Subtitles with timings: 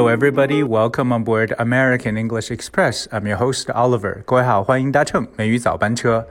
[0.00, 0.62] Hello, everybody.
[0.62, 3.06] Welcome on board American English Express.
[3.12, 4.22] I'm your host Oliver.
[4.24, 6.26] 各位好，欢迎搭乘美语早班车。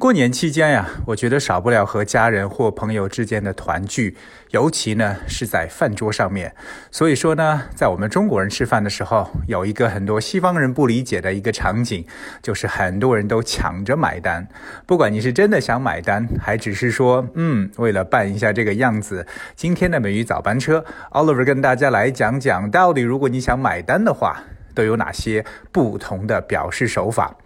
[0.00, 4.16] 过年期间呀，我觉得少不了和家人或朋友之间的团聚，
[4.48, 6.54] 尤其呢是在饭桌上面。
[6.90, 12.06] 所以说呢，在我们中国人吃饭的时候，有一个很多西方人不理解的一个场景，
[12.40, 14.48] 就是很多人都抢着买单。
[14.86, 19.26] 不管你是真的想买单，还只是说，嗯，为了扮一下这个样子。
[19.54, 27.36] 今天的美语早班车，Oliver 跟大家来讲讲，到底如果你想买单的话，都有哪些不同的表示手法。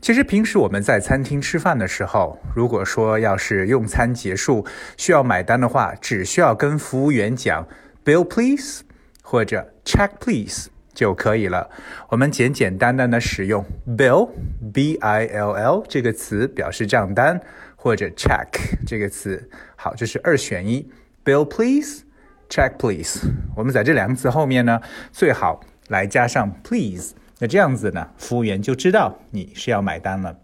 [0.00, 4.64] 其实平时我们在餐厅吃饭的时候，如果说要是用餐结束
[4.96, 7.66] 需要买单的话，只需要跟服务员讲
[8.04, 8.82] “bill please”
[9.22, 11.70] 或者 “check please” 就可以了。
[12.10, 13.64] 我们简简单单的使用
[13.96, 14.28] “bill”
[14.72, 17.40] b i l l 这个词表示账单，
[17.74, 18.46] 或者 “check”
[18.86, 19.48] 这个词。
[19.74, 20.88] 好，这是二选一
[21.24, 23.26] ：“bill please”，“check please”。
[23.56, 27.12] 我们在这两个词后面呢，最好来加上 “please”。
[27.44, 30.34] 那这样子呢，服务员就知道你是要买单了。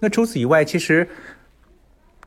[0.00, 1.08] 那除此以外，其实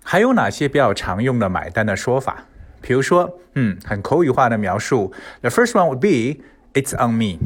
[0.01, 2.45] 还有哪些比较常用的买单的说法？
[2.79, 5.11] 比如说，嗯，很口语化的描述。
[5.41, 6.41] The first one would be
[6.73, 7.37] "It's on me."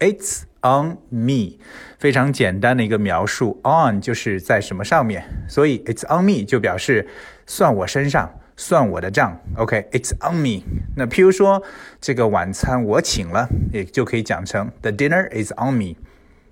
[0.00, 1.60] It's on me，
[2.00, 3.60] 非常简单的一个描述。
[3.62, 7.06] On 就是在什么上面，所以 It's on me 就表示
[7.46, 8.40] 算我身上。
[8.56, 10.62] 算我的账，OK，It's on me。
[10.96, 11.62] 那譬如说，
[12.00, 15.96] 这个晚餐我请了，也就可以讲成 The dinner is on me。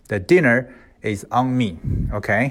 [0.09, 0.67] The dinner
[1.03, 2.51] is on me，OK。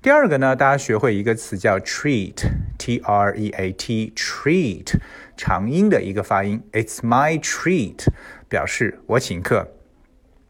[0.00, 4.94] 第二个呢，大家学会一个词叫 treat，T R E A T，treat，
[5.36, 6.62] 长音的一个发音。
[6.72, 8.06] It's my treat，
[8.48, 9.68] 表示我请客。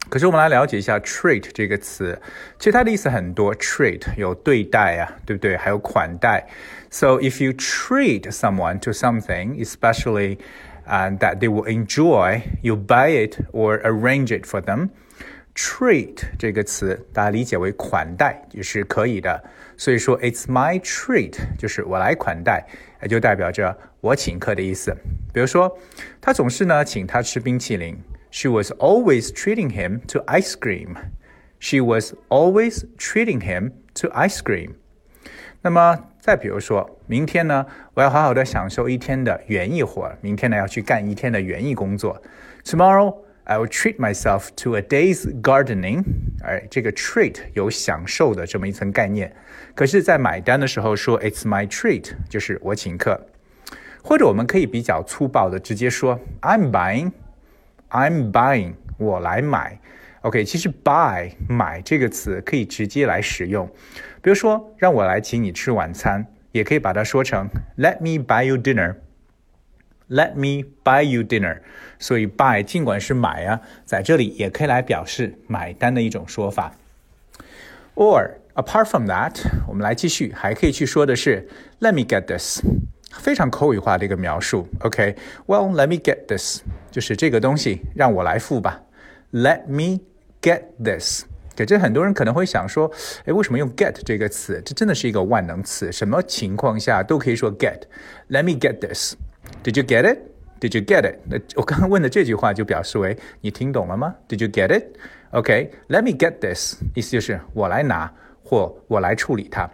[0.07, 2.21] 可是我们来了解一下 treat 这个词，
[2.59, 3.55] 其实它的意思很多。
[3.55, 5.57] treat 有对待啊，对不对？
[5.57, 6.47] 还有款待。
[6.91, 10.37] So if you treat someone to something, especially
[10.87, 14.89] uh, that they will enjoy, you buy it or arrange it for them.
[15.55, 19.43] Treat 这个词，大家理解为款待也是可以的。
[19.75, 22.65] 所以说，It's my treat，就是我来款待，
[23.01, 24.95] 也就代表着我请客的意思。
[25.33, 25.77] 比如说，
[26.21, 27.97] 他总是呢请他吃冰淇淋。
[28.31, 30.97] She was always treating him to ice cream.
[31.59, 34.71] She was always treating him to ice cream.
[35.61, 40.11] 那么再比如说，明天呢，我要好好的享受一天的园艺活。
[40.21, 42.21] 明天呢，要去干一天的园艺工作。
[42.63, 46.03] Tomorrow I will treat myself to a day's gardening。
[46.43, 49.33] 哎，这个 treat 有享受的这么一层概念。
[49.73, 53.25] 可是，在买单的时候说 It's my treat，就是我请客。
[54.03, 57.11] 或者我们可以比较粗暴的直接说 I'm buying。
[57.90, 59.80] I'm buying，我来买。
[60.22, 63.66] OK，其实 buy 买这个词可以直接来使用，
[64.20, 68.96] 比如说让我来请你吃晚餐，也可以把它说成 Let me buy you dinner。
[70.08, 71.60] Let me buy you dinner。
[71.98, 76.74] 所以 buy 尽管是买啊，在这里也可以来表示买单的一种说法。
[77.94, 79.36] Or apart from that，
[79.68, 81.48] 我们来继续，还可以去说的是
[81.80, 82.62] Let me get this。
[83.12, 84.66] 非常口语化的一个描述。
[84.80, 88.82] OK，Well let me get this，就是这个东西让我来付吧。
[89.32, 90.00] Let me
[90.40, 91.24] get this。
[91.56, 92.90] 给这很多人可能会想说，
[93.26, 94.62] 哎，为什么用 get 这个词？
[94.64, 97.82] 这真的是一个万能词，什么情况下都可以说 get。
[98.30, 99.14] Let me get this。
[99.62, 100.18] Did you get it?
[100.60, 101.18] Did you get it?
[101.28, 104.96] 那我刚刚问的这句话就表示为你听懂了吗？Did you get it?
[105.32, 108.10] OK，Let me get this，意思就是我来拿
[108.42, 109.70] 或我来处理它。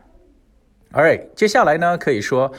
[0.93, 2.53] All right，接下来呢可以说。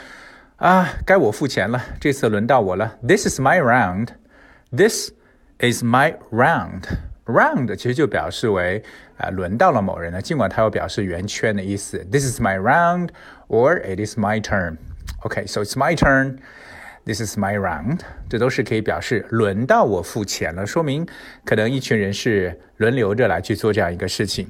[0.58, 2.98] 啊，该我付钱了，这次轮到我了。
[3.08, 4.08] This is my round.
[4.76, 5.12] This
[5.60, 6.82] is my round.
[7.26, 8.84] Round 其实就表示为
[9.18, 12.00] 啊，轮到了某人了，尽管它有表示圆圈的意思。
[12.12, 13.10] This is my round,
[13.48, 14.78] or it is my turn.
[15.20, 16.40] OK, so it's my turn.
[17.06, 18.00] This is my round.
[18.28, 21.06] 这都是可以表示轮到我付钱了，说明
[21.46, 24.48] 可能一群人是轮流着来去做这样一个事情。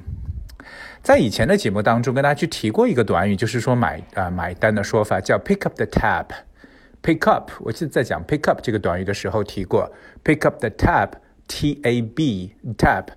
[1.07, 9.91] 在以前的节目当中，跟大家去提过一个短语，就是说买啊买单的说法叫 pick up the tab。pick up，我记得在讲 pick up 这个短语的时候提过
[10.23, 13.07] pick up the tab，t a b tab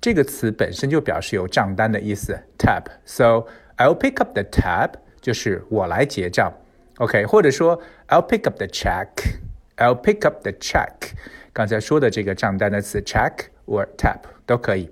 [0.00, 3.46] 这个词本身就表示有账单的意思 tab。So
[3.76, 6.52] I'll pick up the tab，就是我来结账，
[6.98, 11.12] OK，或者说 I'll pick up the check，I'll pick up the check。
[11.52, 13.32] 刚才说的这个账单的词 check
[13.66, 14.88] or tab 都可以。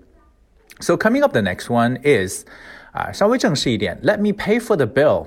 [0.80, 2.44] So coming up, the next one is
[2.92, 4.00] 啊，稍微正式一点。
[4.02, 5.26] Let me pay for the bill.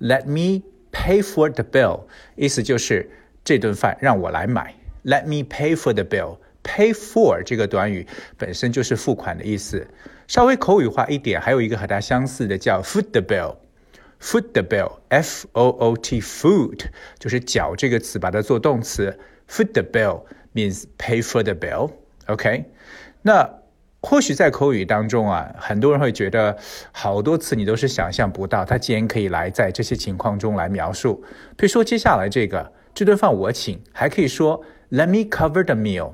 [0.00, 2.04] Let me pay for the bill，
[2.36, 3.08] 意思就是
[3.44, 4.74] 这顿饭让我来买。
[5.04, 6.38] Let me pay for the bill.
[6.64, 8.06] Pay for 这个短语
[8.36, 9.86] 本身就是付款的意思。
[10.26, 16.86] 稍微口语化一点，还有一个和它相似的叫 foot the bill。foot the bill，F O O T foot
[17.18, 19.18] 就是缴这个词，把它做动词。
[19.48, 20.22] foot the bill。
[20.54, 21.90] means pay for the bill.
[22.26, 22.66] OK，
[23.22, 23.55] 那
[24.09, 26.55] 或许在口语当中啊，很多人会觉得
[26.93, 31.21] 好多次你都是想象不到，它竟然可以来在这些情况中来描述。
[31.57, 36.13] 比如说接下来这个，这顿饭我请，还可以说 Let me cover the meal.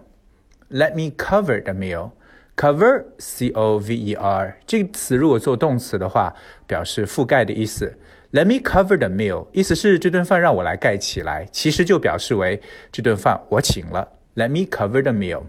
[0.72, 2.14] Let me cover the meal.
[2.56, 6.34] Cover, C-O-V-E-R 这个词如果做动词的话，
[6.66, 7.96] 表示覆盖的意思。
[8.32, 12.60] Let me cover the meal，意思是这顿饭让我来盖起来，其实就表示为
[12.92, 14.08] 这顿饭我请了。
[14.36, 15.44] Let me cover the meal。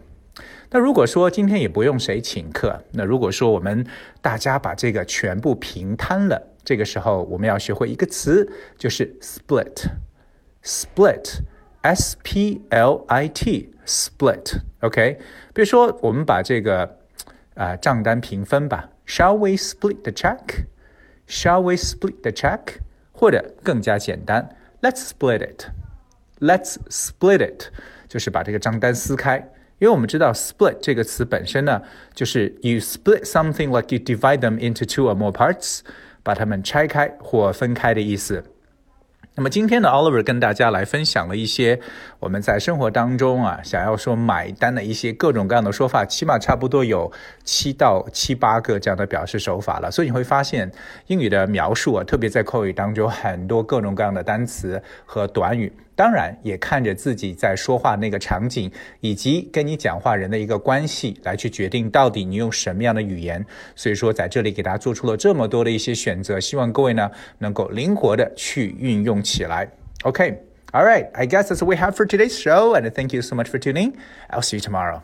[0.71, 3.87] 那如果说今天也不用谁请客，那如果说我们
[4.21, 9.91] 大家把这个全部平摊了，这个时候我们要学会一个词，就是 split。
[10.65, 14.61] split，S P L I T，split。
[14.81, 15.19] OK，
[15.53, 16.99] 比如说我们把这个
[17.55, 18.91] 啊账单平分吧。
[19.07, 20.65] Shall we split the check?
[21.29, 22.79] Shall we split the check?
[23.13, 25.67] 或者更加简单，Let's split it.
[26.41, 27.71] Let's split it，
[28.09, 29.51] 就是把这个账单撕开。
[29.79, 31.83] 因为我们知道 split 这个词本身呢，
[32.15, 35.81] 就是 you split something like you divide them into two or more parts，
[36.23, 38.45] 把它们拆开或分开的意思。
[39.37, 41.81] 那么今天呢，Oliver 跟大家来分享了一些
[42.21, 47.11] 我们在生活当中啊，想要说买单的一些各种各样的说法，起码差不多有
[47.43, 49.91] 七到七八个这样的表示手法了。
[49.91, 50.71] 所以你会发现，
[51.09, 55.73] 英语的描述啊，特别在口语当中，很多各种各样的单词和短语。
[55.96, 63.46] 当然，也看着自己在说话那个场景，以及跟你讲话人的一个关系，来去决定到底你用什么样的语言。
[63.76, 69.70] 所以说，在这里给大家做出了这么多的一些选择，希望各位呢能够灵活的去运用起来。
[70.04, 73.92] OK，All right，I guess that's what we have for today's show，and thank you so much for tuning.
[74.30, 75.02] I'll see you tomorrow.